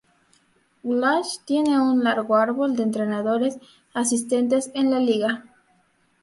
[0.81, 3.59] Walsh tiene un largo árbol de entrenadores
[3.93, 5.45] asistentes en la liga.